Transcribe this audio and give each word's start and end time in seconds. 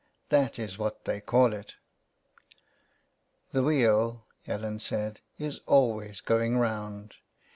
That 0.29 0.57
is 0.57 0.79
what 0.79 1.05
they 1.05 1.21
called 1.21 1.53
it.'' 1.53 1.75
*' 2.87 3.51
The 3.51 3.61
wheel," 3.61 4.25
Ellen 4.47 4.79
said,'' 4.79 5.21
is 5.47 5.59
always 5.67 6.21
going 6.21 6.57
round. 6.57 7.13